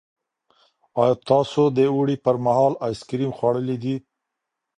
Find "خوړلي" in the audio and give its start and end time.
3.37-3.77